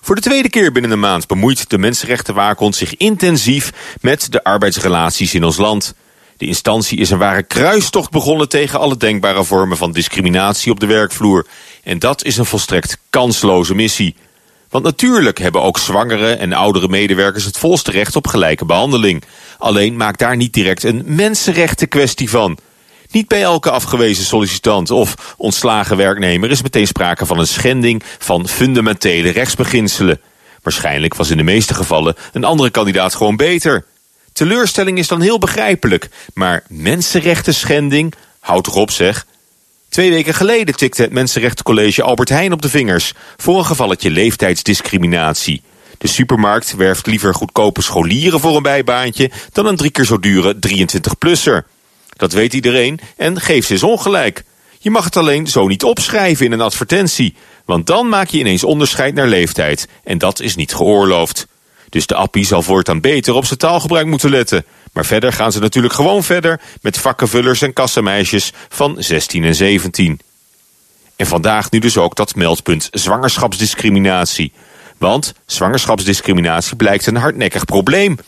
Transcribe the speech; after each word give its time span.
Voor 0.00 0.14
de 0.14 0.20
tweede 0.20 0.48
keer 0.48 0.72
binnen 0.72 0.90
een 0.90 1.00
maand 1.00 1.26
bemoeit 1.26 1.70
de 1.70 1.78
Mensenrechtenwaakhond 1.78 2.76
zich 2.76 2.96
intensief 2.96 3.72
met 4.00 4.32
de 4.32 4.44
arbeidsrelaties 4.44 5.34
in 5.34 5.44
ons 5.44 5.56
land. 5.56 5.94
De 6.36 6.46
instantie 6.46 6.98
is 6.98 7.10
een 7.10 7.18
ware 7.18 7.42
kruistocht 7.42 8.10
begonnen 8.10 8.48
tegen 8.48 8.78
alle 8.78 8.96
denkbare 8.96 9.44
vormen 9.44 9.76
van 9.76 9.92
discriminatie 9.92 10.72
op 10.72 10.80
de 10.80 10.86
werkvloer. 10.86 11.46
En 11.82 11.98
dat 11.98 12.24
is 12.24 12.36
een 12.36 12.44
volstrekt 12.46 12.98
kansloze 13.10 13.74
missie. 13.74 14.16
Want 14.68 14.84
natuurlijk 14.84 15.38
hebben 15.38 15.62
ook 15.62 15.78
zwangere 15.78 16.32
en 16.32 16.52
oudere 16.52 16.88
medewerkers 16.88 17.44
het 17.44 17.58
volste 17.58 17.90
recht 17.90 18.16
op 18.16 18.26
gelijke 18.26 18.64
behandeling. 18.64 19.22
Alleen 19.58 19.96
maak 19.96 20.18
daar 20.18 20.36
niet 20.36 20.52
direct 20.52 20.82
een 20.82 21.02
mensenrechten 21.06 21.88
kwestie 21.88 22.30
van. 22.30 22.58
Niet 23.10 23.28
bij 23.28 23.42
elke 23.42 23.70
afgewezen 23.70 24.24
sollicitant 24.24 24.90
of 24.90 25.34
ontslagen 25.36 25.96
werknemer 25.96 26.50
is 26.50 26.62
meteen 26.62 26.86
sprake 26.86 27.26
van 27.26 27.38
een 27.38 27.46
schending 27.46 28.02
van 28.18 28.48
fundamentele 28.48 29.30
rechtsbeginselen. 29.30 30.20
Waarschijnlijk 30.62 31.14
was 31.14 31.30
in 31.30 31.36
de 31.36 31.42
meeste 31.42 31.74
gevallen 31.74 32.16
een 32.32 32.44
andere 32.44 32.70
kandidaat 32.70 33.14
gewoon 33.14 33.36
beter. 33.36 33.84
Teleurstelling 34.32 34.98
is 34.98 35.08
dan 35.08 35.20
heel 35.20 35.38
begrijpelijk, 35.38 36.08
maar 36.34 36.62
mensenrechten 36.68 37.54
schending, 37.54 38.14
houd 38.40 38.64
toch 38.64 38.76
op 38.76 38.90
zeg. 38.90 39.26
Twee 39.88 40.10
weken 40.10 40.34
geleden 40.34 40.76
tikte 40.76 41.02
het 41.02 41.12
Mensenrechtencollege 41.12 42.02
Albert 42.02 42.28
Heijn 42.28 42.52
op 42.52 42.62
de 42.62 42.68
vingers 42.68 43.12
voor 43.36 43.58
een 43.58 43.64
gevalletje 43.64 44.10
leeftijdsdiscriminatie. 44.10 45.62
De 45.98 46.08
supermarkt 46.08 46.76
werft 46.76 47.06
liever 47.06 47.34
goedkope 47.34 47.82
scholieren 47.82 48.40
voor 48.40 48.56
een 48.56 48.62
bijbaantje 48.62 49.30
dan 49.52 49.66
een 49.66 49.76
drie 49.76 49.90
keer 49.90 50.04
zo 50.04 50.18
dure 50.18 50.54
23-plusser. 50.54 51.69
Dat 52.20 52.32
weet 52.32 52.54
iedereen 52.54 53.00
en 53.16 53.40
geeft 53.40 53.66
ze 53.66 53.72
eens 53.72 53.82
ongelijk. 53.82 54.44
Je 54.78 54.90
mag 54.90 55.04
het 55.04 55.16
alleen 55.16 55.46
zo 55.46 55.66
niet 55.66 55.84
opschrijven 55.84 56.46
in 56.46 56.52
een 56.52 56.60
advertentie, 56.60 57.34
want 57.64 57.86
dan 57.86 58.08
maak 58.08 58.28
je 58.28 58.38
ineens 58.38 58.64
onderscheid 58.64 59.14
naar 59.14 59.28
leeftijd 59.28 59.88
en 60.04 60.18
dat 60.18 60.40
is 60.40 60.54
niet 60.54 60.74
geoorloofd. 60.74 61.46
Dus 61.88 62.06
de 62.06 62.14
appie 62.14 62.44
zal 62.44 62.62
voortaan 62.62 63.00
beter 63.00 63.34
op 63.34 63.44
zijn 63.44 63.58
taalgebruik 63.58 64.06
moeten 64.06 64.30
letten. 64.30 64.64
Maar 64.92 65.04
verder 65.04 65.32
gaan 65.32 65.52
ze 65.52 65.60
natuurlijk 65.60 65.94
gewoon 65.94 66.24
verder 66.24 66.60
met 66.82 66.98
vakkenvullers 66.98 67.62
en 67.62 67.72
kassameisjes 67.72 68.52
van 68.68 68.94
16 68.98 69.44
en 69.44 69.54
17. 69.54 70.20
En 71.16 71.26
vandaag 71.26 71.70
nu 71.70 71.78
dus 71.78 71.96
ook 71.96 72.14
dat 72.14 72.34
meldpunt 72.34 72.88
zwangerschapsdiscriminatie. 72.90 74.52
Want 74.98 75.34
zwangerschapsdiscriminatie 75.46 76.76
blijkt 76.76 77.06
een 77.06 77.16
hardnekkig 77.16 77.64
probleem. 77.64 78.18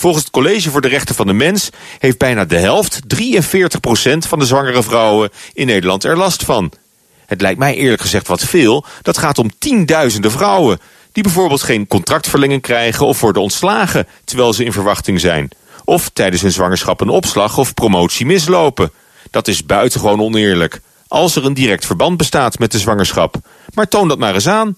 Volgens 0.00 0.24
het 0.24 0.32
College 0.32 0.70
voor 0.70 0.80
de 0.80 0.88
Rechten 0.88 1.14
van 1.14 1.26
de 1.26 1.32
Mens 1.32 1.70
heeft 1.98 2.18
bijna 2.18 2.44
de 2.44 2.58
helft, 2.58 3.00
43% 3.16 4.18
van 4.18 4.38
de 4.38 4.44
zwangere 4.44 4.82
vrouwen 4.82 5.30
in 5.52 5.66
Nederland 5.66 6.04
er 6.04 6.16
last 6.16 6.44
van. 6.44 6.72
Het 7.26 7.40
lijkt 7.40 7.58
mij 7.58 7.74
eerlijk 7.74 8.00
gezegd 8.00 8.26
wat 8.26 8.40
veel. 8.40 8.84
Dat 9.02 9.18
gaat 9.18 9.38
om 9.38 9.50
tienduizenden 9.58 10.30
vrouwen 10.30 10.78
die 11.12 11.22
bijvoorbeeld 11.22 11.62
geen 11.62 11.86
contractverlenging 11.86 12.62
krijgen 12.62 13.06
of 13.06 13.20
worden 13.20 13.42
ontslagen 13.42 14.06
terwijl 14.24 14.52
ze 14.52 14.64
in 14.64 14.72
verwachting 14.72 15.20
zijn. 15.20 15.50
Of 15.84 16.08
tijdens 16.12 16.42
hun 16.42 16.52
zwangerschap 16.52 17.00
een 17.00 17.08
opslag 17.08 17.58
of 17.58 17.74
promotie 17.74 18.26
mislopen. 18.26 18.92
Dat 19.30 19.48
is 19.48 19.66
buitengewoon 19.66 20.20
oneerlijk. 20.20 20.80
Als 21.08 21.36
er 21.36 21.44
een 21.44 21.54
direct 21.54 21.86
verband 21.86 22.16
bestaat 22.16 22.58
met 22.58 22.72
de 22.72 22.78
zwangerschap. 22.78 23.36
Maar 23.74 23.88
toon 23.88 24.08
dat 24.08 24.18
maar 24.18 24.34
eens 24.34 24.48
aan. 24.48 24.74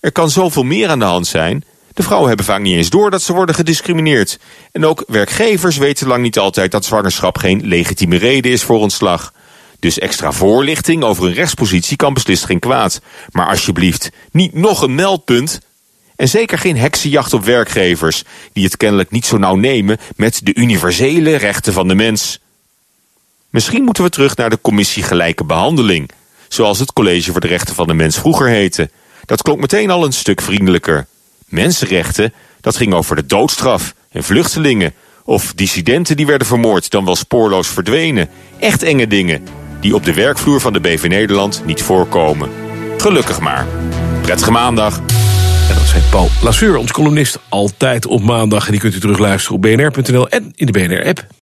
Er 0.00 0.12
kan 0.12 0.30
zoveel 0.30 0.64
meer 0.64 0.88
aan 0.88 0.98
de 0.98 1.04
hand 1.04 1.26
zijn. 1.26 1.64
De 1.94 2.02
vrouwen 2.02 2.28
hebben 2.28 2.46
vaak 2.46 2.60
niet 2.60 2.76
eens 2.76 2.90
door 2.90 3.10
dat 3.10 3.22
ze 3.22 3.32
worden 3.32 3.54
gediscrimineerd. 3.54 4.38
En 4.72 4.86
ook 4.86 5.04
werkgevers 5.06 5.76
weten 5.76 6.06
lang 6.06 6.22
niet 6.22 6.38
altijd 6.38 6.70
dat 6.70 6.84
zwangerschap 6.84 7.38
geen 7.38 7.66
legitieme 7.66 8.16
reden 8.16 8.52
is 8.52 8.62
voor 8.62 8.78
ontslag. 8.78 9.32
Dus 9.78 9.98
extra 9.98 10.32
voorlichting 10.32 11.02
over 11.02 11.26
een 11.26 11.32
rechtspositie 11.32 11.96
kan 11.96 12.14
beslist 12.14 12.44
geen 12.44 12.58
kwaad. 12.58 13.00
Maar 13.30 13.48
alsjeblieft, 13.48 14.10
niet 14.30 14.54
nog 14.54 14.82
een 14.82 14.94
meldpunt. 14.94 15.60
En 16.16 16.28
zeker 16.28 16.58
geen 16.58 16.76
heksenjacht 16.76 17.32
op 17.32 17.44
werkgevers, 17.44 18.24
die 18.52 18.64
het 18.64 18.76
kennelijk 18.76 19.10
niet 19.10 19.26
zo 19.26 19.38
nauw 19.38 19.54
nemen 19.54 19.98
met 20.16 20.40
de 20.42 20.54
universele 20.54 21.36
rechten 21.36 21.72
van 21.72 21.88
de 21.88 21.94
mens. 21.94 22.40
Misschien 23.50 23.84
moeten 23.84 24.02
we 24.02 24.10
terug 24.10 24.36
naar 24.36 24.50
de 24.50 24.60
commissie 24.60 25.02
Gelijke 25.02 25.44
Behandeling, 25.44 26.10
zoals 26.48 26.78
het 26.78 26.92
College 26.92 27.30
voor 27.30 27.40
de 27.40 27.46
Rechten 27.46 27.74
van 27.74 27.86
de 27.86 27.94
Mens 27.94 28.18
vroeger 28.18 28.48
heette. 28.48 28.90
Dat 29.24 29.42
klonk 29.42 29.60
meteen 29.60 29.90
al 29.90 30.04
een 30.04 30.12
stuk 30.12 30.40
vriendelijker. 30.40 31.06
Mensenrechten, 31.52 32.32
dat 32.60 32.76
ging 32.76 32.94
over 32.94 33.16
de 33.16 33.26
doodstraf 33.26 33.94
en 34.10 34.24
vluchtelingen, 34.24 34.94
of 35.24 35.52
dissidenten 35.54 36.16
die 36.16 36.26
werden 36.26 36.46
vermoord 36.46 36.90
dan 36.90 37.04
wel 37.04 37.16
spoorloos 37.16 37.68
verdwenen. 37.68 38.28
Echt 38.58 38.82
enge 38.82 39.06
dingen, 39.06 39.42
die 39.80 39.94
op 39.94 40.04
de 40.04 40.14
werkvloer 40.14 40.60
van 40.60 40.72
de 40.72 40.80
BV 40.80 41.06
Nederland 41.08 41.62
niet 41.66 41.82
voorkomen. 41.82 42.50
Gelukkig 42.98 43.40
maar. 43.40 43.66
Prettige 44.20 44.50
maandag. 44.50 44.96
En 45.68 45.74
dat 45.74 45.86
zijn 45.86 46.02
Paul 46.10 46.28
Lasseur, 46.42 46.76
ons 46.76 46.92
columnist, 46.92 47.38
altijd 47.48 48.06
op 48.06 48.22
maandag. 48.22 48.64
En 48.66 48.72
die 48.72 48.80
kunt 48.80 48.94
u 48.94 49.00
terugluisteren 49.00 49.56
op 49.56 49.62
bnr.nl 49.62 50.28
en 50.28 50.52
in 50.54 50.66
de 50.66 50.72
BNR-app. 50.72 51.41